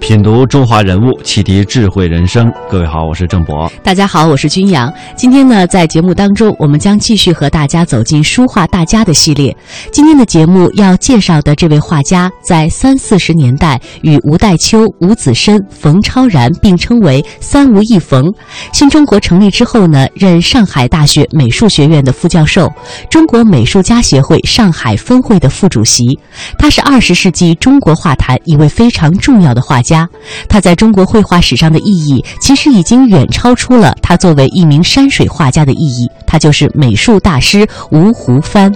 [0.00, 2.50] 品读中华人物，启迪智慧人生。
[2.70, 3.70] 各位好，我是郑博。
[3.82, 4.92] 大家好，我是君阳。
[5.14, 9.54] 今天呢，在节目当中，我们将继续和大家走进书画大家的系列。
[9.92, 18.32] 今天的节目要介绍的这位画家，在三四十年代与吴代秋、吴子申、冯超然并称为“三吴一冯”。
[18.72, 22.72] 新中国成立之后呢，任上海大学美术学院的副教授，
[23.10, 26.18] 中国美术家协会上海分会的副主席。
[26.58, 29.89] 他是二十世纪中国画坛一位非常重要的画家。
[29.90, 30.08] 家
[30.48, 36.08] 他在中国绘画史上的意义，其实已经远超出了他作为一名山水画家的意义。
[36.26, 38.72] 他就是美术大师吴湖帆。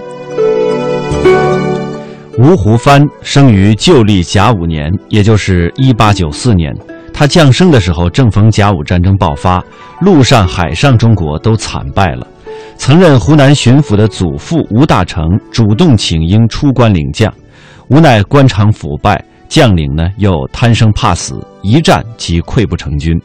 [2.37, 6.69] 吴湖帆生于旧历甲午年，也就是一八九四年。
[7.13, 9.63] 他降生的时候正逢甲午战争爆发，
[10.01, 12.27] 陆上、海上中国都惨败了。
[12.77, 17.33] 曾任湖南巡抚的祖父吴大成主动请缨出关领将，
[17.87, 19.23] 无奈官场腐败。
[19.55, 23.17] 将领呢又贪生怕死，一战即溃不成军。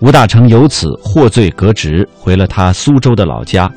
[0.00, 3.70] 吴大成由此获罪革职，回了他苏州的老家。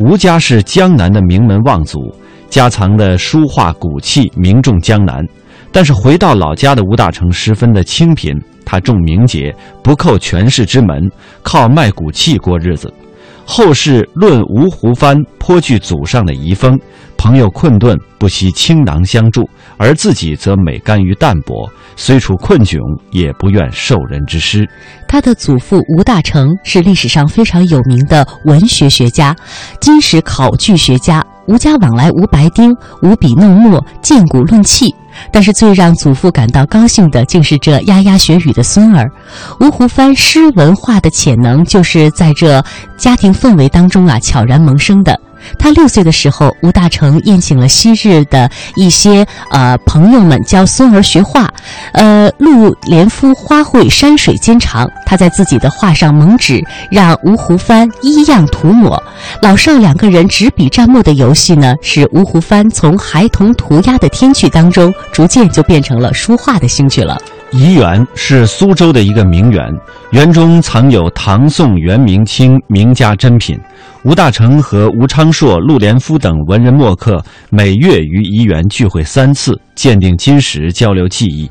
[0.00, 2.12] 吴家是江南的名门望族，
[2.48, 5.24] 家藏的书画古器名重江南。
[5.70, 8.36] 但是回到老家的吴大成十分的清贫，
[8.66, 11.08] 他重名节，不叩权势之门，
[11.44, 12.92] 靠卖古器过日子。
[13.46, 16.76] 后世论吴湖帆颇具祖上的遗风，
[17.22, 22.78] 朋友困顿不惜倾囊相助，而自己则美甘于淡泊，虽处困窘
[23.10, 24.66] 也不愿受人之施。
[25.06, 29.36] 他的祖父吴大成是历史上非常有名的文学学家、
[29.82, 31.22] 金石考据学家。
[31.46, 34.94] 吴家往来无白丁，无笔弄墨，见古论器。
[35.30, 39.10] 但是最让祖父感到高兴的，竟是这牙牙学语的孙儿。
[39.60, 42.64] 吴湖帆诗文化的潜能，就是在这
[42.96, 45.20] 家庭氛围当中啊悄然萌生的。
[45.58, 51.48] 他六岁的时候，吴大成宴请了昔日的一些呃朋友们，教孙儿学画。
[51.92, 59.02] 呃，陆连夫花卉山水兼长，他在自己的画上蒙纸，让吴湖帆依样涂抹。
[59.42, 67.20] 老少两个人执笔蘸墨的游戏呢，使吴湖帆从孩童涂鸦的天趣当中，逐渐就变成了书画的兴趣了。
[67.52, 69.68] 怡园是苏州的一个名园，
[70.12, 73.58] 园中藏有唐宋元明清名家珍品。
[74.04, 81.50] 吴大成和吴昌硕、陆连夫等文人墨客每月于怡园聚会三次，鉴定金石，交流技艺。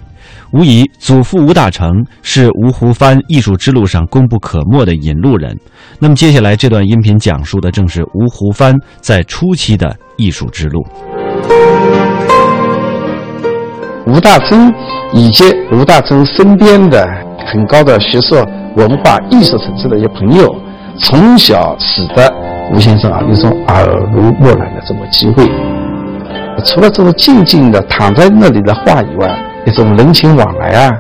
[0.54, 5.56] 无疑，祖父吴大成是吴湖帆艺术之路上功不可没的引路人。
[6.00, 10.82] 那么，接下来这段音频讲述的正是吴湖帆在初期的艺术之路。
[14.10, 14.74] 吴大成
[15.14, 17.08] 以及吴大成身边的
[17.46, 18.36] 很高的学术、
[18.76, 20.54] 文化、艺术层次的一些朋友，
[20.98, 22.28] 从小使得
[22.74, 25.48] 吴先生啊有种耳濡目染的这么机会。
[26.66, 30.92] 除了这种静静的躺在那里的画以外，一种人情往来啊，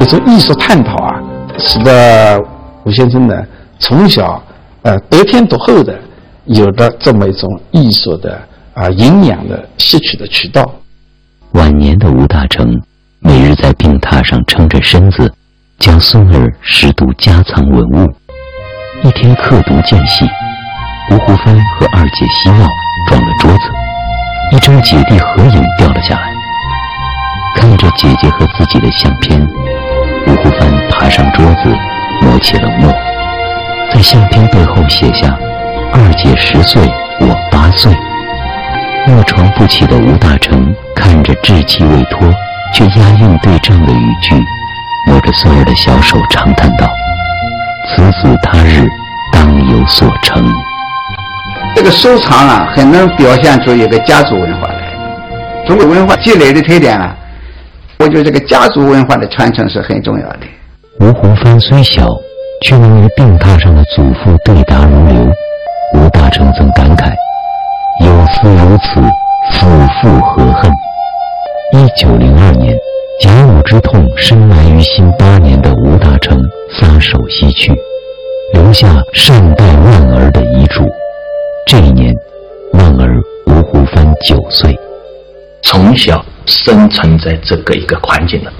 [0.00, 1.20] 一种艺术探讨啊，
[1.58, 2.38] 使得
[2.84, 3.34] 吴先生呢
[3.78, 4.40] 从小
[4.82, 5.98] 呃得天独厚的
[6.44, 8.38] 有了这么一种艺术的
[8.74, 10.70] 啊营养的吸取的渠道。
[11.52, 12.66] 晚年的吴大成
[13.20, 15.32] 每日在病榻上撑着身子，
[15.78, 18.06] 教孙儿识读家藏文物。
[19.02, 20.24] 一天刻读间隙，
[21.10, 22.68] 吴湖帆和二姐嬉闹，
[23.08, 23.64] 撞了桌子，
[24.52, 26.32] 一张姐弟合影掉了下来。
[27.56, 29.40] 看着姐姐和自己的相片，
[30.26, 31.74] 吴湖帆爬上桌子，
[32.22, 32.92] 抹起了墨，
[33.92, 35.36] 在相片背后写下
[35.92, 36.82] ：“二姐十岁，
[37.20, 37.92] 我八岁。”
[39.08, 42.30] 卧床不起的吴大成看着稚气未脱
[42.74, 44.34] 却押韵对仗的语句，
[45.06, 46.86] 摸着孙儿的小手长叹道
[47.88, 48.86] ：“此子他日
[49.32, 50.44] 当有所成。”
[51.74, 54.76] 这个收藏啊，很能表现出一个家族文化来。
[55.66, 57.16] 中国文化积累的特点啊，
[58.00, 60.40] 我觉得这个家族文化的传承是很重要的。
[61.00, 62.06] 吴湖帆虽小，
[62.62, 65.32] 却能与病榻上的祖父对答如流。
[65.94, 67.10] 吴大成曾感慨。
[68.80, 69.00] 此，
[69.52, 69.66] 夫
[70.00, 70.70] 妇何恨？
[71.72, 72.76] 一九零二年，
[73.20, 76.40] 甲午之痛深埋于心八年的吴大成
[76.78, 77.72] 撒手西去，
[78.52, 80.88] 留下善待万儿的遗嘱。
[81.66, 82.14] 这一年，
[82.72, 84.78] 万儿吴湖帆九岁。
[85.62, 88.52] 从小生存在这个一个环境了，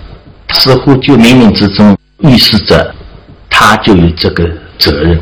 [0.50, 2.92] 似乎就冥冥之中预示着，
[3.48, 4.48] 他就有这个
[4.78, 5.18] 责任，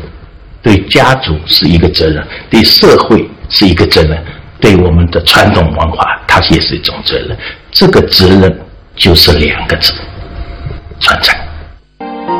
[0.61, 3.29] 对家族是一个责任，对社会。
[3.49, 4.21] 是一个责任，
[4.59, 7.37] 对我们的传统文化，它也是一种责任。
[7.71, 8.59] 这个责任
[8.95, 9.93] 就是两个字：
[10.99, 11.35] 传承。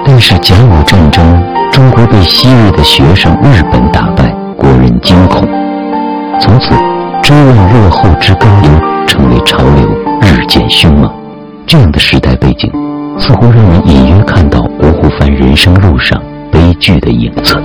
[0.06, 5.48] 但是甲午战争中国被昔日的学生日本打败，国人惊恐。
[6.40, 6.74] 从此，
[7.22, 8.70] 追问落后之根由
[9.06, 9.90] 成为潮流，
[10.22, 11.12] 日渐凶猛。
[11.66, 12.72] 这样的时代背景，
[13.20, 16.22] 似乎让人隐约看到吴湖帆人生路上
[16.52, 17.62] 悲剧的影子。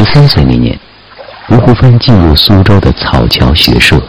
[0.00, 0.80] 十三岁那年，
[1.50, 4.02] 吴湖帆进入苏州的草桥学社，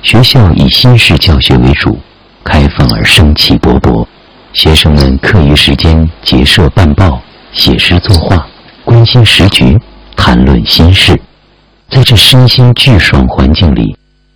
[0.00, 1.98] 学校以新式教学为主，
[2.42, 4.06] 开放而生气勃勃。
[4.54, 7.20] 学生们课余时间结社办报、
[7.52, 8.46] 写诗作画，
[8.82, 9.78] 关心时局，
[10.16, 11.20] 谈论心事。
[11.90, 13.94] 在这身心俱爽环境里，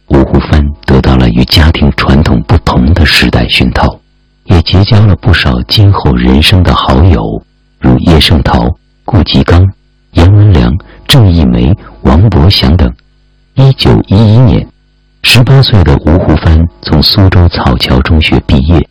[0.08, 3.88] 吴湖帆得到了与家庭传统不同的时代熏陶，
[4.44, 7.22] 也结交了不少今后人生的好友，
[7.80, 8.68] 如叶圣陶、
[9.06, 9.66] 顾颉刚。
[10.14, 10.72] 杨文良、
[11.06, 11.72] 郑义梅、
[12.02, 12.90] 王伯祥等。
[13.54, 14.66] 一九一一年，
[15.22, 18.88] 十八岁的吴湖帆从苏州草桥中学毕业。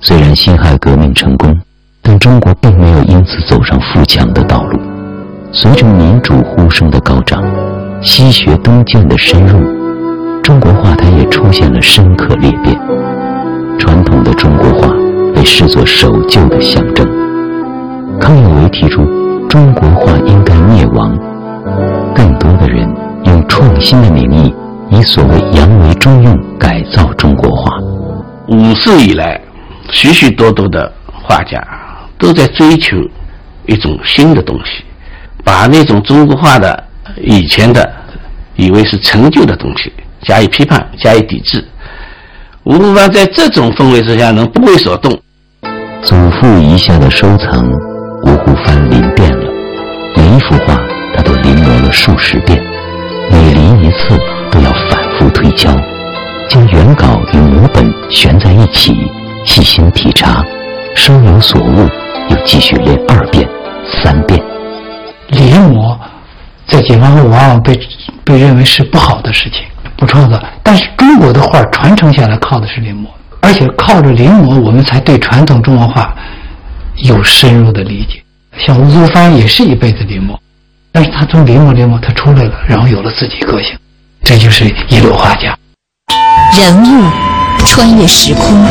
[0.00, 1.56] 虽然辛亥革命成功，
[2.02, 4.80] 但中国并没有因此走上富强的道路。
[5.52, 7.42] 随着民主呼声的高涨，
[8.02, 9.60] 西学东渐的深入，
[10.42, 12.76] 中国画坛也出现了深刻裂变。
[13.78, 14.88] 传统的中国画
[15.34, 17.06] 被视作守旧的象征。
[18.20, 19.04] 康有为提出。
[19.46, 20.53] 中国画应该
[20.84, 21.16] 灭亡，
[22.14, 22.86] 更多的人
[23.24, 24.54] 用创新的名义，
[24.90, 27.72] 以所谓洋为中用改造中国画。
[28.48, 29.40] 五四以来，
[29.90, 31.58] 许许多多的画家
[32.18, 32.98] 都在追求
[33.66, 34.84] 一种新的东西，
[35.42, 36.84] 把那种中国画的
[37.22, 37.90] 以前的
[38.56, 39.90] 以为是陈旧的东西
[40.22, 41.66] 加以批判、加以抵制。
[42.64, 45.18] 吴湖帆在这种氛围之下能不为所动？
[46.02, 47.66] 祖父遗下的收藏，
[50.34, 50.74] 一幅画，
[51.14, 52.60] 他都临摹了数十遍，
[53.30, 54.18] 每临一次
[54.50, 55.70] 都要反复推敲，
[56.48, 58.96] 将原稿与摹本悬在一起，
[59.44, 60.44] 细心体察，
[60.96, 61.88] 稍有所悟，
[62.30, 63.48] 又继续练二遍、
[64.02, 64.42] 三遍。
[65.28, 65.96] 临摹
[66.66, 67.78] 在解放后往往被
[68.24, 69.60] 被认为是不好的事情，
[69.96, 70.42] 不创造。
[70.64, 73.06] 但是中国的画传承下来靠的是临摹，
[73.40, 76.12] 而且靠着临摹，我们才对传统中国画
[77.04, 78.20] 有深入的理解。
[78.58, 80.38] 像吴祖芳也是一辈子临摹，
[80.92, 83.76] 但是他从临摹临摹他出来了，然后有了自己个性，
[84.22, 85.56] 这就是一流画家。
[86.56, 87.10] 人物
[87.66, 88.64] 穿越时空，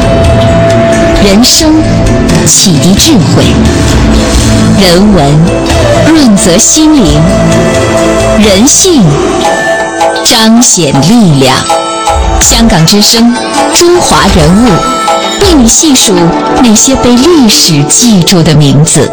[1.23, 1.73] 人生
[2.45, 3.43] 启迪智慧，
[4.81, 5.45] 人文
[6.07, 7.21] 润泽心灵，
[8.39, 9.03] 人性
[10.23, 11.55] 彰显力量。
[12.39, 13.35] 香港之声，
[13.73, 14.69] 中华人物，
[15.41, 16.15] 为你细数
[16.63, 19.11] 那些被历史记住的名字。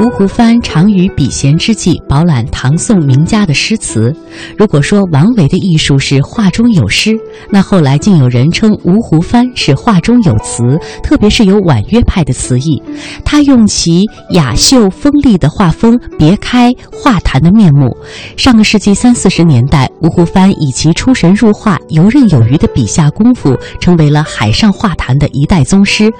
[0.00, 4.10] 吴湖帆常于笔闲之际饱览唐宋名家的诗词。
[4.56, 7.14] 如果说王维的艺术是画中有诗，
[7.50, 12.82] 那后来竟有人称吴湖帆是画中有词，特别是有婉约派的词意。
[13.26, 17.94] 他用其雅秀锋利的画风别开画坛的面目。
[18.38, 26.10] 上个世纪三四十年代，吴湖帆以其出神入化、游刃有余的笔下功夫，成为了海上画坛的一代宗师。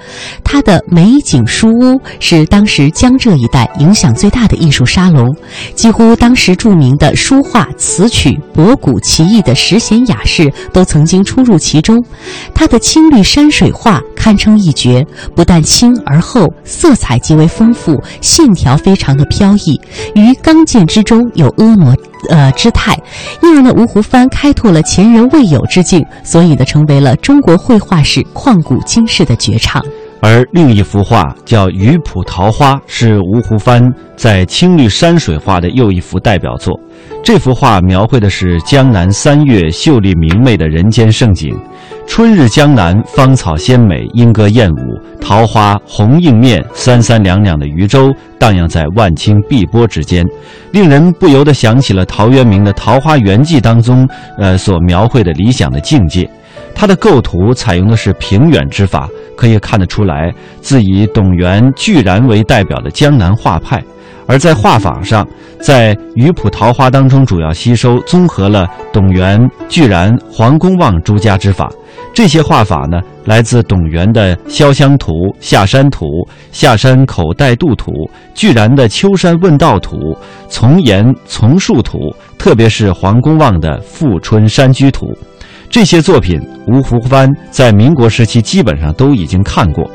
[0.44, 3.69] 他的美景书屋是当时江浙一带。
[3.78, 5.34] 影响最大的艺术沙龙，
[5.74, 12.04] 几乎当时著名的书画、词曲、博古奇异的十贤雅士都曾经出入其中。
[12.54, 19.80] 他的青绿山水画堪称一绝，不但青而厚，色彩极为丰富，线条非常的飘逸，
[20.14, 21.94] 于刚健之中有婀娜
[22.28, 22.98] 呃之态，
[23.42, 29.82] 因而呢，吴湖帆开拓了前人未有之境，所以呢，成为了中国绘画史旷古今世的绝唱。
[30.20, 33.82] 而另一幅画叫《渔浦桃花》，是吴湖帆
[34.16, 36.78] 在青绿山水画的又一幅代表作。
[37.24, 41.58] 这幅画描绘的是江南三月秀丽明媚的人间盛景。
[42.06, 50.26] 春日江南芳草鲜美，莺歌燕舞，桃花红映面，三三两两的渔舟荡漾在万顷碧波之间，
[50.72, 54.06] 令人不由得想起了陶渊明的《桃花源记》当中，
[54.38, 56.28] 呃所描绘的理想的境界。
[56.80, 59.06] 它的构图采用的是平远之法，
[59.36, 60.32] 可以看得出来，
[60.62, 63.84] 自以董源、巨然为代表的江南画派。
[64.26, 65.28] 而在画法上，
[65.60, 71.70] 在《鱼浦桃花》当中，主要吸收综合了董源、巨然、黄公望诸家之法。
[72.14, 76.06] 这些画法呢，来自董源的《潇湘图》《下山图》
[76.50, 77.92] 《下山口带渡图》，
[78.34, 79.96] 巨然的《秋山问道图》
[80.48, 81.98] 《从岩从树图》，
[82.38, 85.08] 特别是黄公望的《富春山居图》。
[85.70, 89.88] 这些作品，吴湖帆在民国时期基本上都已经看过，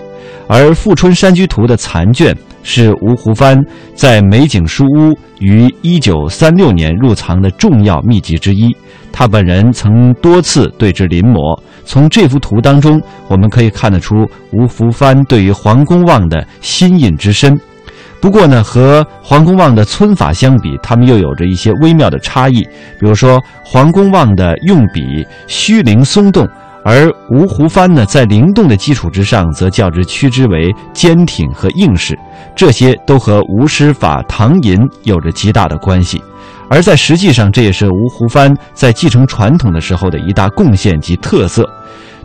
[0.48, 3.62] 而《富春山居图》的残卷是吴湖帆
[3.94, 8.74] 在美景书屋于一九三六年入藏的重要秘籍之一。
[9.12, 11.60] 他本人曾多次对之临摹。
[11.84, 14.15] 从这幅图当中，我们可以看得出
[14.51, 17.60] 吴福藩对于黄公望的心印之深。
[18.22, 22.62] 不过呢，和黄公望的皴法相比，他们又有着一些微妙的差异。
[23.00, 26.48] 比如说，黄公望的用笔虚灵松动，
[26.84, 32.17] 而吴湖帆呢，在灵动的基础之上，则较之趋之为坚挺和硬实。
[32.55, 36.19] 这些都和吴师法唐寅有着极大的关系。
[36.67, 41.69] 而在实际上，这也是吴湖帆在继承传统的时候的一大贡献及特色。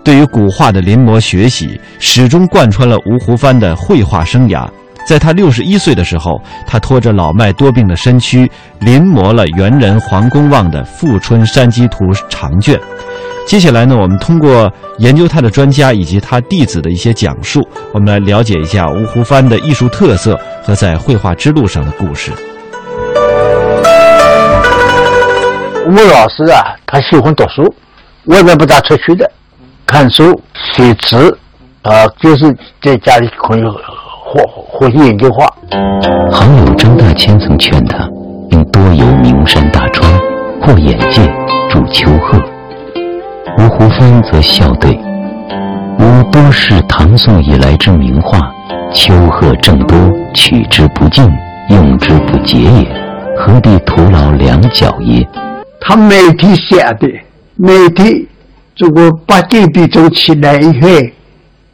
[0.03, 4.67] 对于古画的临摹学习，始终贯穿了吴湖帆的绘画生涯。
[5.07, 12.79] 在他六十一岁的时候，他拖着老迈多病的身躯，临摹了元人黄公望的《富春山居图》长卷。
[13.47, 17.61] 接下来呢，我们通过研究他的专家以及他弟子的一些讲述，
[17.93, 22.31] 我们来了解一下吴湖帆的艺术特色和在绘画之路上的故事。
[25.87, 27.75] 吴老师啊，他喜欢读书，
[28.27, 29.29] 外面不大出去的，
[29.85, 30.41] 看书、
[30.77, 31.37] 写词，
[31.83, 33.63] 啊，就是在家里可以。
[34.31, 35.45] 或或研究画。
[36.31, 38.09] 好友张大千曾劝他，
[38.51, 40.09] 应多游名山大川，
[40.61, 41.21] 扩眼界，
[41.69, 42.41] 助丘壑。
[43.59, 44.97] 吴湖帆则笑对
[45.99, 48.39] ：“吾多是唐宋以来之名画，
[48.95, 49.99] 丘壑正多，
[50.33, 51.29] 取之不尽，
[51.71, 52.87] 用之不竭也，
[53.37, 55.27] 何必徒劳两脚也？”
[55.81, 57.09] 他每天写的，
[57.57, 58.25] 每天
[58.77, 60.89] 这个八九点的钟起来以后，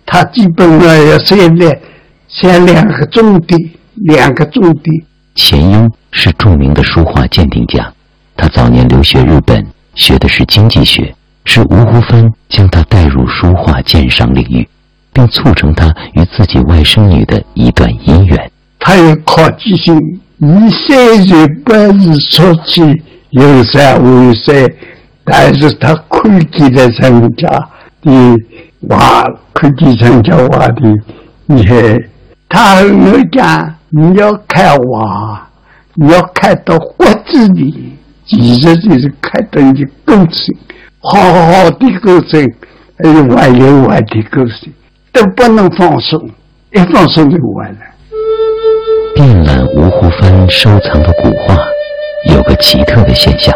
[0.06, 1.78] 他基本上要写的。
[2.28, 3.58] 先两个重点，
[3.94, 5.04] 两个重点。
[5.34, 7.92] 钱庸是著名的书画鉴定家，
[8.36, 9.64] 他早年留学日本，
[9.94, 11.14] 学的是经济学，
[11.44, 14.66] 是吴湖帆将他带入书画鉴赏领域，
[15.12, 18.50] 并促成他与自己外甥女的一段姻缘。
[18.78, 19.98] 他有好奇心，
[20.38, 24.66] 以三岁半日说去游山玩水，
[25.24, 27.48] 但是他看见了人家
[28.02, 28.36] 的
[28.88, 30.82] 画，看见人家画的，
[31.46, 31.74] 你还
[32.48, 32.56] 看。
[32.58, 35.48] 他我讲，你要看画，
[35.94, 40.54] 你要看到骨子里，其实就是看到你构成，
[41.00, 42.40] 好好的构成，
[43.02, 44.72] 还有歪有歪的构成，
[45.12, 46.20] 都不能放松，
[46.72, 47.78] 一放松就完了。
[49.14, 51.56] 遍览吴湖帆收藏的古画，
[52.32, 53.54] 有个奇特的现象：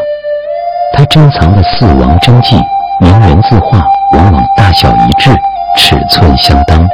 [0.97, 2.57] 他珍藏的四王真迹、
[3.01, 3.79] 名人字画，
[4.15, 5.31] 往往大小一致，
[5.77, 6.89] 尺寸相当。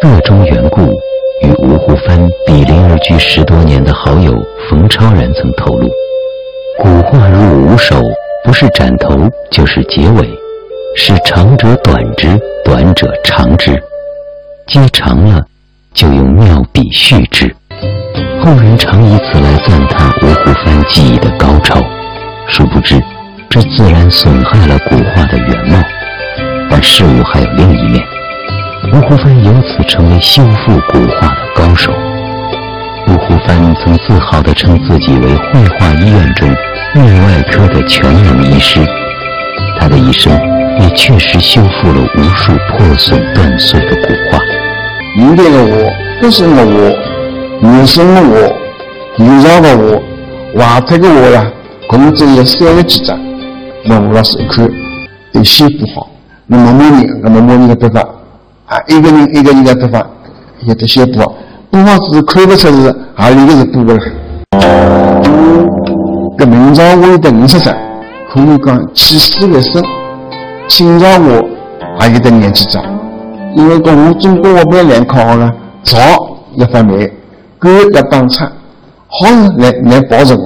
[0.00, 0.80] 个中缘故。
[1.42, 4.34] 与吴湖帆比邻而居十多年的好友
[4.68, 5.88] 冯超然曾透露：
[6.78, 8.02] 古画入吴手，
[8.44, 10.28] 不是斩头就是结尾，
[10.96, 13.72] 是长者短之，短者长之，
[14.66, 15.40] 接长了
[15.94, 17.54] 就用妙笔续之。
[18.42, 21.80] 后人常以此来赞叹吴湖帆技艺的高超，
[22.48, 23.00] 殊不知
[23.48, 25.82] 这自然损害了古画的原貌。
[26.70, 28.17] 但事物还有另一面。
[28.90, 31.92] 吴湖帆由此成为修复古画的高手。
[33.06, 36.48] 吴湖帆曾自豪地称自己为绘画医院中
[36.94, 38.80] 内外科的全能医师。
[39.78, 40.32] 他的一生
[40.80, 44.38] 也确实修复了无数破损断碎的古画。
[45.16, 46.96] 明代的我，不是的我，
[47.60, 48.56] 女生的我，
[49.16, 50.02] 女上的我，
[50.54, 51.44] 瓦特的我呀，
[51.90, 53.18] 可能只有三十几张。
[53.84, 54.68] 那吴老师一看，
[55.32, 56.08] 都写不好，
[56.46, 58.08] 那么模拟，那么模拟的办法。
[58.68, 60.06] 啊，一个人一个一个地方
[60.66, 61.20] 有这些补，
[61.70, 63.98] 补方是看不出是哪一个是补的。
[66.38, 67.72] 在明朝魏的五十岁，
[68.30, 69.82] 可以讲气势为盛；
[70.68, 71.42] 清朝我
[71.98, 72.84] 还有点年纪长，
[73.56, 75.50] 因为讲我中国我们练考了，
[75.82, 75.98] 早
[76.54, 77.10] 一方面，
[77.58, 78.44] 高要当差，
[79.08, 80.36] 好来来保证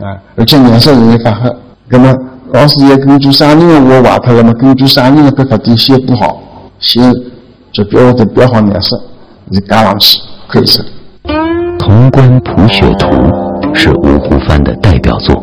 [0.00, 1.50] 啊，而且颜色容易发黑。
[1.88, 2.14] 那么
[2.52, 4.52] 老师也根据啥人的我画他了嘛？
[4.52, 6.40] 根据啥人的办法都写不好，
[6.78, 7.12] 先。
[7.72, 9.00] 就标的标好颜色，
[9.46, 10.82] 你干上去可以是。
[11.78, 13.08] 《潼关普雪图》
[13.74, 15.42] 是吴湖帆的代表作，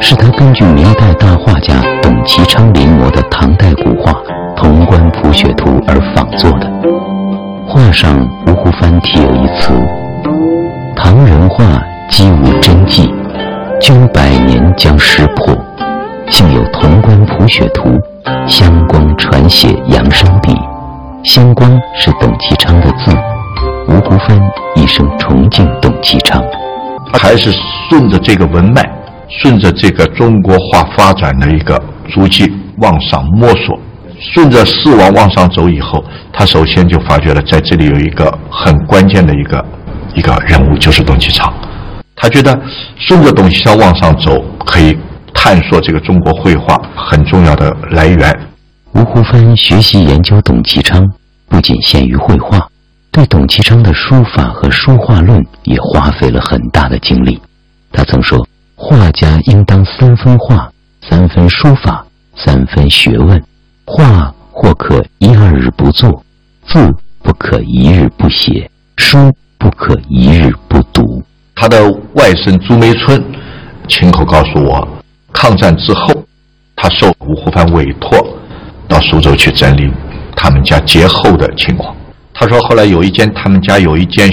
[0.00, 4.12] 是他根据明代大画家董其昌临摹的唐代古画
[4.56, 6.70] 《潼关普雪图》而仿作的。
[7.66, 9.72] 画上吴湖帆题有一词
[10.94, 13.12] ：“唐人画几无真迹，
[13.80, 15.54] 君百年将失破，
[16.30, 17.90] 幸有《潼关普雪图》，
[18.48, 20.54] 香光传写扬声笔。”
[21.24, 23.14] 星光是董其昌的字，
[23.88, 24.40] 吴湖帆
[24.76, 26.42] 一生崇敬董其昌，
[27.12, 27.52] 他还是
[27.88, 28.82] 顺着这个文脉，
[29.28, 33.78] 顺着这个中国画发展的一个足迹往上摸索，
[34.32, 39.64] 顺着四王往上走以后，他首先就发觉了在这里有一个很关键的一个
[40.14, 41.52] 一个人物，就是董其昌。
[42.14, 42.58] 他觉得
[42.96, 44.96] 顺着董其昌往上走，可以
[45.34, 48.34] 探索这个中国绘画很重要的来源。
[48.98, 51.08] 吴湖帆学习研究董其昌，
[51.48, 52.68] 不仅限于绘画，
[53.12, 57.40] 对董其昌的书法和书画论也花费了很大的精力。
[57.92, 60.68] 他曾说：“画家应当三分画，
[61.08, 63.40] 三分书法，三分学问。
[63.86, 66.24] 画或可一二日不作，
[66.66, 71.22] 字不可一日不写，书不可一日不读。”
[71.54, 73.22] 他的外甥朱梅春
[73.86, 74.88] 亲口告诉我，
[75.32, 76.12] 抗战之后，
[76.74, 78.18] 他受吴湖帆委托。
[78.88, 79.92] 到苏州去整理
[80.34, 81.94] 他们家劫后的情况。
[82.34, 84.30] 他说，后来有一间他们家有一间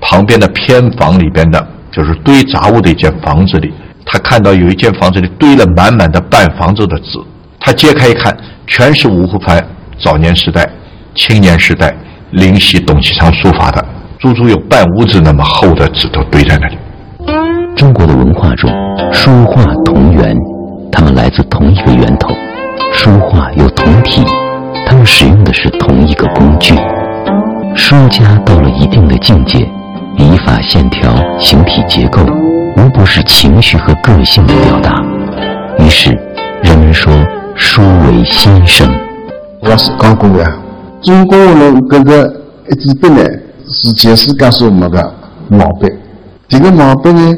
[0.00, 3.72] 旁边的偏房里边的，就是堆杂物的一间房子里，
[4.04, 7.18] 他看到有一间房子里堆了满满的半房子的纸。
[7.60, 8.36] 他揭开一看，
[8.66, 9.62] 全是吴湖帆
[9.98, 10.68] 早年时代、
[11.14, 11.94] 青年时代
[12.30, 13.84] 临习董其昌书法的，
[14.18, 16.76] 足足有半屋子那么厚的纸都堆在那里。
[17.76, 18.70] 中国的文化中，
[19.12, 20.34] 书画同源，
[20.90, 22.28] 它们来自同一个源头。
[22.92, 24.22] 书画有同体，
[24.86, 26.74] 他们使用的是同一个工具。
[27.74, 29.58] 书家到了一定的境界，
[30.16, 32.22] 笔法、线条、形体结构，
[32.76, 35.02] 无不是情绪和个性的表达。
[35.78, 36.10] 于是，
[36.62, 37.12] 人们说
[37.56, 38.88] 书为心声。
[39.60, 40.56] 我是讲过呀，
[41.02, 42.32] 中国人这个
[42.70, 43.22] 一支笔呢，
[43.68, 45.14] 是全世界所没的
[45.48, 45.88] 毛笔。
[46.48, 47.34] 这个毛笔呢，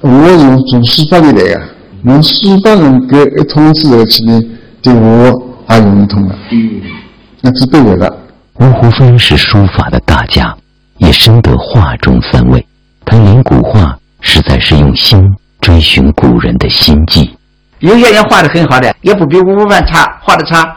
[0.00, 1.60] 我用做书法里来呀，
[2.04, 4.40] 用书法人给一通之后去呢。
[4.82, 6.80] 对我还有一通了，嗯，
[7.42, 8.18] 那是对我的。
[8.54, 10.54] 吴湖帆是书法的大家，
[10.98, 12.66] 也深得画中三味。
[13.04, 15.22] 他临古画实在是用心
[15.60, 17.36] 追寻古人的心迹。
[17.80, 20.76] 有些人画的很好的，也不比吴湖帆差，画的差，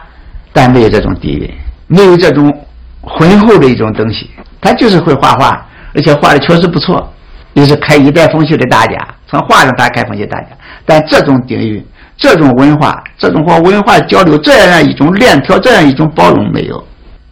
[0.52, 1.50] 但没有这种底蕴，
[1.86, 2.52] 没有这种
[3.00, 4.30] 浑厚的一种东西。
[4.60, 7.06] 他就是会画画，而且画的确实不错，
[7.54, 8.96] 又是开一代风气的大家，
[9.26, 10.48] 从画上他开风秀大家，
[10.86, 11.84] 但这种底蕴。
[12.16, 16.82] 这种文化，这种和文化交流，这样一种链条，这样一种包容没有。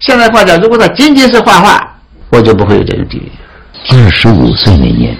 [0.00, 1.80] 现在画家如果他仅仅是画画，
[2.30, 3.30] 我就不会有这种地位。
[3.96, 5.16] 二十五岁那年，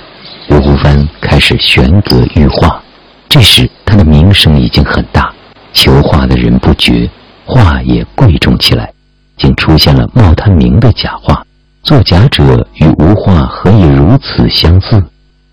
[0.51, 2.83] 吴湖帆开始悬阁御画，
[3.29, 5.33] 这时他的名声已经很大，
[5.73, 7.09] 求画的人不绝，
[7.45, 8.93] 画也贵重起来，
[9.37, 11.43] 竟出现了冒他名的假画。
[11.85, 15.03] 作假者与吴画何以如此相似？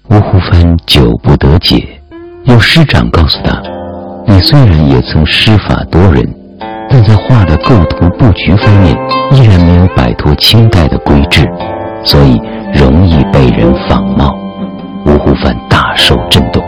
[0.10, 2.02] 吴湖帆久不得解，
[2.45, 3.62] 有师长告诉他。
[4.32, 6.24] 你虽然也曾施法多人，
[6.88, 8.96] 但在画的构图布局方面，
[9.32, 11.44] 依然没有摆脱清代的规制，
[12.06, 12.39] 所以
[12.72, 14.38] 容易被人仿冒。
[15.08, 16.63] 吴湖帆大受震动。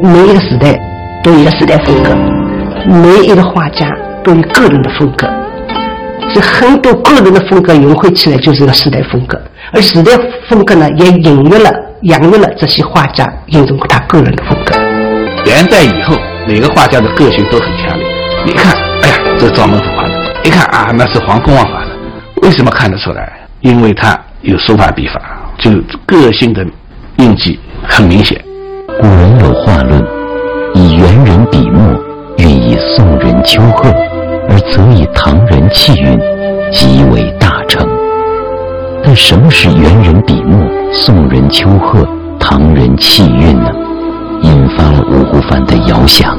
[0.00, 0.78] 每一个时代
[1.24, 2.14] 都有一个时代风格，
[2.86, 3.90] 每一个画家
[4.22, 5.28] 都有个人的风格，
[6.32, 9.36] 这很多个人的风格融汇起来就是一个时代风格，
[9.72, 10.12] 而时代
[10.48, 11.68] 风格呢，也孕育了、
[12.02, 14.76] 养育了这些画家，印证他个人的风格。
[15.50, 16.14] 元代以后。
[16.46, 18.06] 每个画家的个性都很强烈。
[18.44, 20.10] 你看，哎呀，这是赵孟頫画的；
[20.44, 21.90] 一看啊，那是黄公望画的。
[22.42, 23.32] 为什么看得出来？
[23.62, 25.20] 因为他有书法笔法，
[25.58, 25.72] 就
[26.06, 26.64] 个性的
[27.16, 28.40] 印记很明显。
[29.00, 30.00] 古人有画论，
[30.74, 31.82] 以元人笔墨
[32.38, 33.92] 运以宋人丘壑，
[34.48, 36.16] 而则以唐人气韵，
[36.70, 37.84] 极为大成。
[39.02, 42.06] 但什么是元人笔墨、宋人丘壑、
[42.38, 43.72] 唐人气韵呢？
[44.46, 46.38] 引发了五湖帆的遥想，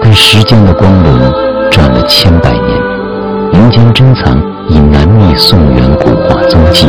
[0.00, 1.32] 但时间的光轮
[1.72, 2.80] 转了千百年，
[3.52, 6.86] 民间珍藏已难觅宋元古画踪迹，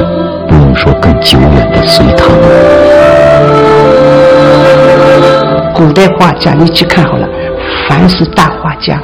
[0.48, 2.30] 不用说更久远的隋唐。
[5.74, 7.28] 古代画家，你去看好了，
[7.90, 9.02] 凡是大画家，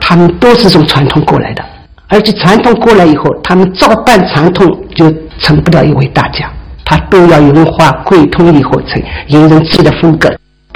[0.00, 1.62] 他们都是从传统过来的，
[2.08, 4.66] 而且传统过来以后，他们照搬传统
[4.96, 6.50] 就成不了一位大家，
[6.84, 10.28] 他都要融化汇通以后成形成自己的风格。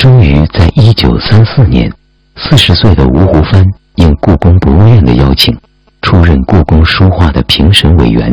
[0.06, 1.92] 终于在一九三四年，
[2.36, 3.64] 四十岁的吴湖帆
[3.96, 5.52] 应故宫博物院的邀请，
[6.00, 8.32] 出任故宫书画的评审委员，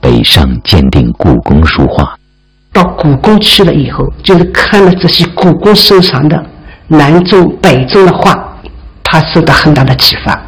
[0.00, 2.16] 北上鉴定故宫书画。
[2.72, 6.42] 到故宫去了以后，就是看了这些故宫收藏的
[6.88, 8.34] 南宗、北宗的画，
[9.04, 10.42] 他受到很大的启发。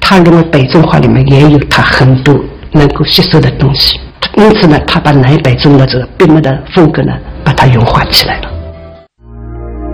[0.00, 2.32] 他认为北宗画里面也有他很多
[2.70, 3.98] 能够吸收的东西，
[4.36, 8.61] 因此呢，他把南北宗的这个笔墨的风格呢，把它融化起来了。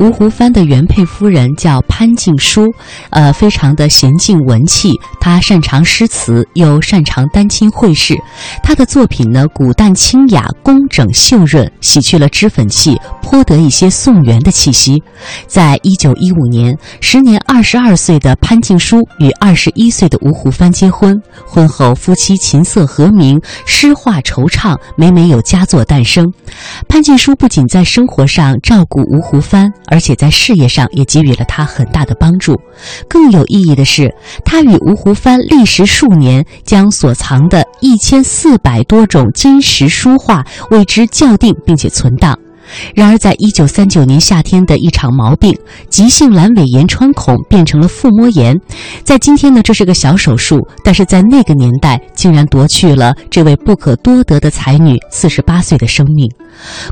[0.00, 2.72] 吴湖帆的原配夫人叫潘静书，
[3.10, 4.92] 呃，非常的娴静文气。
[5.20, 8.16] 她擅长诗词，又擅长丹青绘事。
[8.62, 15.02] 她的作品呢，古淡清雅，工整秀润，洗去了脂粉气，颇得一些宋元的气息。
[15.46, 21.14] 在一九一五年，时年二十二岁的潘静书与二十一岁的吴湖帆结婚。
[21.44, 26.26] 婚后，夫妻琴瑟和鸣，诗画惆怅，每每有佳作诞生。
[26.88, 32.58] 潘静书不仅在生活上照顾吴湖帆，而且在事业上也给予了他很大的帮助。
[33.08, 42.38] 更有意义的是，他与吴湖帆历时数年，将所藏的一千四百多种金石书画为之校订并且存档。
[42.94, 45.52] 然而，在一九三九年夏天的一场毛病——
[45.90, 48.56] 急性阑尾炎穿孔，变成了腹膜炎。
[49.02, 56.30] 在今天呢，这是个小手术，但是在那个年代，竟然夺去了这位不可多得的才女四十八岁的生命。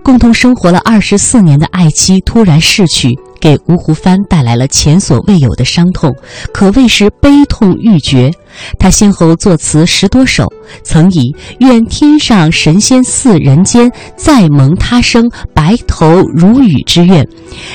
[0.02, 3.18] 共同生活了二十四年的爱妻突然逝去。
[3.40, 6.12] 给吴湖帆带来了前所未有的伤痛，
[6.52, 8.32] 可谓是悲痛欲绝。
[8.80, 10.44] 他先后作词十多首，
[10.82, 17.24] 曾以“愿天上神仙似人间，再蒙他生白头如雨”之愿，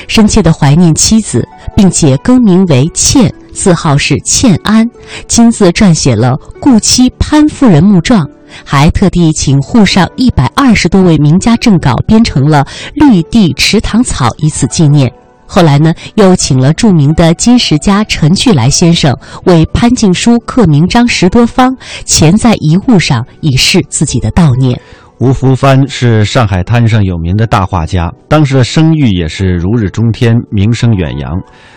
[0.06, 1.42] 深切地怀念妻子，
[1.74, 4.86] 并且更名为倩，字号是倩安，
[5.28, 8.28] 亲自撰写了故妻潘夫人墓状，
[8.64, 12.64] 还特地请沪上一百二十多位名家正稿编成了
[12.94, 15.10] 《绿地池塘草》，以此纪念。
[15.46, 19.14] 后来呢，又请了著名的金石家陈巨来先生
[19.44, 24.80] 为潘静书刻名章十多方，钱在遗物上，以示自己的悼念。
[25.18, 31.30] 吴福帆是上海滩上有名的大画家，当时的声誉也是如日中天，名声远扬。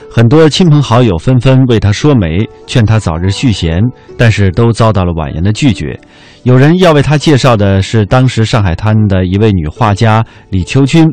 [0.09, 3.79] 很多亲朋好友纷纷为他说媒，劝他早日续弦，
[4.17, 5.99] 但是都遭到了婉言的拒绝。
[6.43, 11.11] 有人要为他介绍的是当时上海滩的一位女画家李秋君。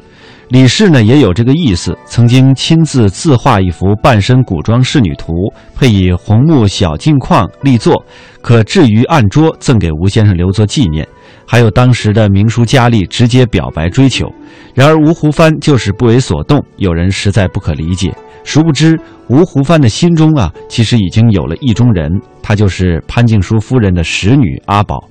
[0.48, 5.32] 李氏呢也有这个意思，曾经亲自自画一幅半身古装仕女图，
[5.74, 8.04] 配以红木小镜框立作，
[8.42, 11.06] 可置于案桌，赠给吴先生留作纪念。
[11.46, 14.30] 还有当时的名书佳丽直接表白追求，
[14.74, 16.62] 然而吴湖帆就是不为所动。
[16.76, 25.08] 有人实在不可理解，殊不知吴湖帆的心中啊，其实已经有了意中人，她就是潘静淑夫人的使女阿宝。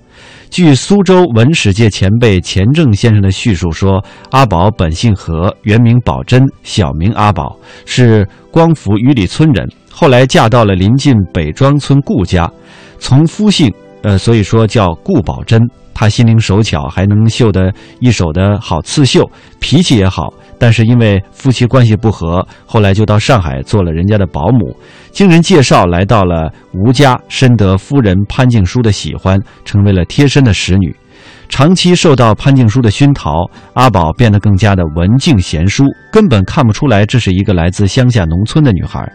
[0.54, 9.68] 据苏州文史界前辈钱正先生的叙述说，阿宝本姓何，原名宝珍，小名阿宝，是光福余里村人。
[9.90, 12.48] 后来嫁到了临近北庄村顾家，
[13.00, 15.60] 从夫姓，呃，所以说叫顾宝珍。
[15.92, 19.28] 她心灵手巧，还能绣得一手的好刺绣，
[19.60, 20.32] 脾气也好。
[20.58, 24.76] 但是因为夫妻关系不和，后来就到上海做了人家的保姆。
[25.12, 30.96] 经人介绍来到了吴家，深得夫人潘静书的喜欢，成为了贴身的使女。
[31.50, 39.08] 长期受到潘静书的熏陶，阿宝变得更加的文静贤淑，根本看不出来这是一个来自乡下农村的女孩。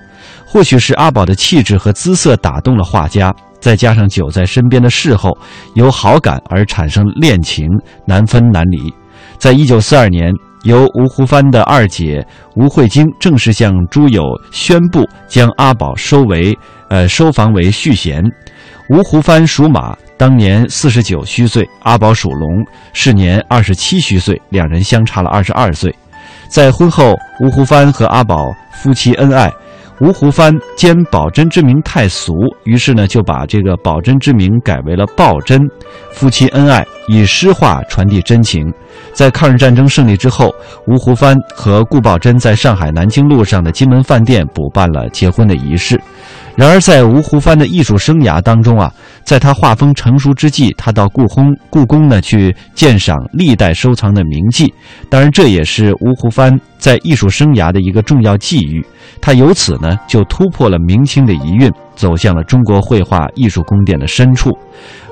[0.46, 5.37] 或许是阿宝的气质和姿色打动了画家，再加上久在身边的侍候，
[5.74, 7.66] 由好感而产生恋情，
[8.07, 8.92] 难分难离。
[9.37, 10.33] 在一九四二年。
[10.62, 16.57] 由吴湖帆的二姐吴慧晶正式向诸友宣布，将阿宝收为，
[16.88, 18.23] 呃，收房为续弦。
[18.90, 25.94] 吴湖帆属马，当年四十九虚岁；阿宝属龙，是年二十七虚岁，两人相差了二十二岁。
[26.49, 29.53] 在婚后，吴湖帆和阿宝夫妻恩爱。
[30.00, 32.32] 吴湖帆兼宝珍之名太俗，
[32.62, 35.61] 于是呢就把这个宝珍之名改为了鲍珍。
[36.12, 38.72] 夫妻恩爱，以诗画传递真情。
[39.12, 40.54] 在抗日战争胜利之后，
[40.87, 46.00] 吴湖帆和顾宝珍在上海南京路上的金门饭店补办了结婚的仪式。
[46.59, 48.92] 然而，在吴湖帆的艺术生涯当中啊，
[49.23, 54.75] 在他画风成熟之际，他到故宫故宫呢去鉴赏历代收藏的名迹。
[55.09, 58.85] 当然，这也是吴湖帆在艺术生涯的一个重要际遇。
[59.21, 64.51] 他由此呢就突破了明清的遗韵，走向了中国绘画艺术宫殿的深处。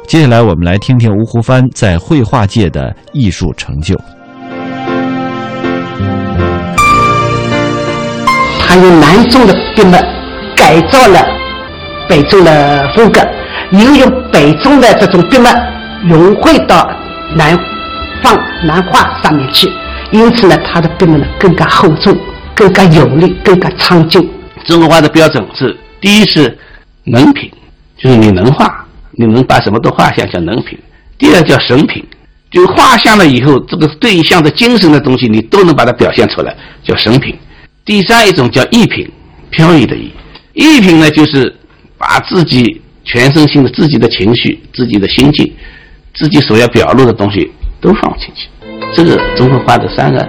[0.08, 3.96] 接下来，我们来听听吴湖帆在绘画界的艺术成就。
[8.66, 9.96] 他用南宋的笔墨
[10.66, 11.24] 改造了。
[12.08, 13.20] 北宗的风格，
[13.70, 15.48] 又用北宗的这种笔墨
[16.08, 16.90] 融汇到
[17.36, 17.56] 南
[18.20, 19.70] 方南画上面去，
[20.10, 22.16] 因此呢，它的笔墨呢更加厚重、
[22.52, 24.28] 更加有力、更加苍劲。
[24.64, 26.58] 中国画的标准是：第一是
[27.04, 27.48] 能品，
[27.96, 30.76] 就是你能画，你能把什么都画下，叫能品；
[31.16, 32.04] 第二叫神品，
[32.50, 36.52] 就画像了以后，这个对象的精神的东西，你都能把它表现出来，
[36.82, 37.32] 叫神品；
[37.84, 39.08] 第三一种叫意品，
[39.50, 40.10] 飘逸的意。
[40.56, 41.54] 意品呢，就是。
[41.98, 45.50] 把自己全身心的、自己的情绪、自己的心境、
[46.14, 48.48] 自己所要表露的东西都放进去，
[48.94, 50.22] 这个综合画的三个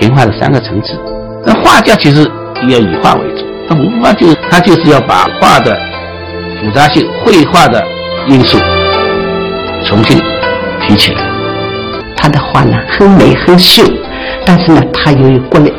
[0.00, 0.98] 平画的三个层次。
[1.44, 2.26] 那画家其实
[2.70, 5.78] 要以画为主，那吴湖帆就他就是要把画的
[6.58, 7.86] 复杂性、绘画的
[8.26, 8.58] 因素
[9.84, 10.18] 重新
[10.80, 11.20] 提起来。
[12.16, 13.84] 他的画呢很美很秀，
[14.46, 15.70] 但是呢，他由于过的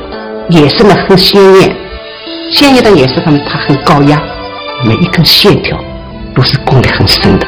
[0.50, 1.76] 颜色呢很鲜艳，
[2.52, 4.22] 鲜艳的颜色上面它很高雅，
[4.86, 5.78] 每一根线条
[6.36, 7.48] 都是攻得很深的，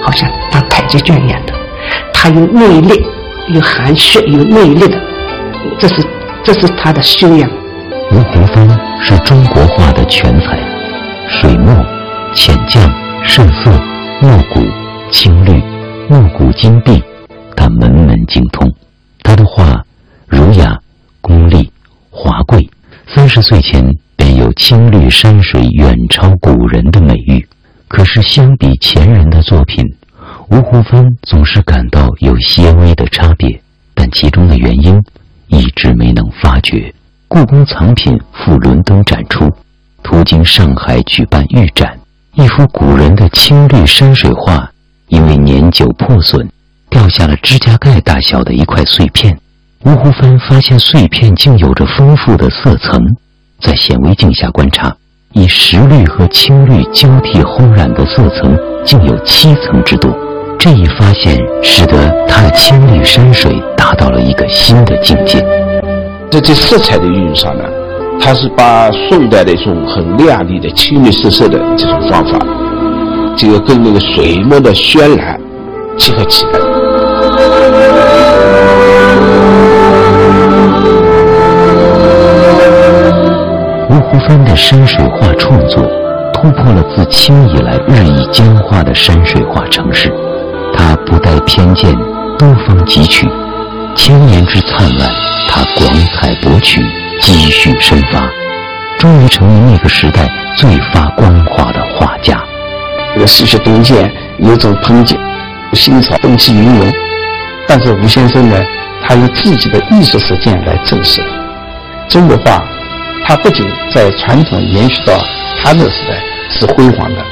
[0.00, 1.52] 好像打太极拳一样的。
[2.14, 3.04] 他有内力，
[3.52, 4.96] 有含蓄，有内力的，
[5.78, 6.06] 这是
[6.44, 7.50] 这是他的修养。
[8.12, 8.68] 吴湖帆
[9.00, 10.58] 是中国画的全才，
[11.28, 11.74] 水墨、
[12.32, 12.78] 浅绛、
[13.24, 13.70] 深色、
[14.20, 14.60] 墨骨、
[15.10, 15.62] 青绿、
[16.08, 17.02] 墨骨金碧。
[17.56, 18.70] 他门门精通，
[19.22, 19.82] 他的画
[20.26, 20.78] 儒雅、
[21.20, 21.70] 功利、
[22.10, 22.68] 华贵。
[23.14, 23.84] 三十岁前
[24.52, 27.46] 青绿山水远超古人的美誉。
[27.88, 29.84] 可是相比前人的作品，
[30.50, 33.60] 吴湖帆总是感到有些微的差别，
[33.94, 34.98] 但其中的原因
[35.48, 36.94] 一直没能发觉。
[37.28, 39.50] 故宫藏品赴伦敦展出，
[40.02, 41.98] 途经上海举办预展，
[42.34, 44.70] 一幅古人的青绿山水画
[45.08, 46.48] 因为年久破损。
[46.88, 49.38] 掉下了指甲盖大小的一块碎片，
[49.84, 53.00] 吴湖帆发现碎片竟有着丰富的色层，
[53.62, 54.92] 在显微镜下观察，
[55.32, 60.10] 以石绿和青绿交替烘染的色层竟有七层之多。
[60.58, 61.96] 这一发现使得
[62.28, 65.38] 他的青绿山水达到了一个新的境界。
[66.30, 67.64] 在这色彩的运用上呢，
[68.20, 72.38] 他是把宋代的一种很亮丽的青绿色色的这种方法，
[73.36, 75.40] 这个跟那个水墨的渲染
[75.96, 76.60] 结合起来。
[84.28, 85.82] 分的山水画创作
[86.32, 90.12] 突破了自清以来日益僵化的山水画程式，
[90.74, 91.94] 他不带偏见，
[92.38, 93.28] 多方汲取，
[93.94, 95.08] 千年之灿烂，
[95.48, 96.80] 他广采博取，
[97.20, 98.28] 积蓄深发，
[98.98, 102.42] 终于成为那个时代最发光华的画家。
[103.14, 105.18] 这个诗学东渐，有种喷溅，
[105.74, 106.92] 新潮风起云涌。
[107.68, 108.56] 但是吴先生呢，
[109.04, 111.22] 他用自己的艺术实践来证实，
[112.08, 112.64] 中国画，
[113.32, 115.14] 它不仅在传统延续到
[115.64, 117.24] 他那时代是辉煌的，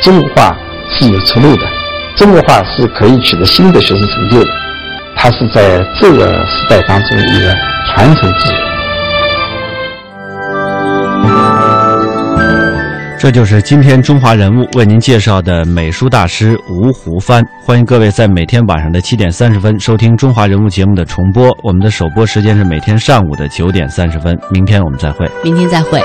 [0.00, 0.56] 中国画
[0.88, 1.66] 是有出路的，
[2.14, 4.50] 中国画是可以取得新的学术成就的，
[5.16, 7.52] 它是在这个时代当中一个
[7.88, 8.48] 传承之
[13.20, 17.46] 这就是今天中华人物为您介绍的美术大师吴湖帆。
[17.62, 21.54] 欢迎各位在每天晚上的七点三十分收听中华人物节目的重播。
[21.62, 24.34] 我们的首播时间是每天上午的九点三十分。
[24.50, 25.30] 明天我们再会。
[25.44, 26.00] 明天再会。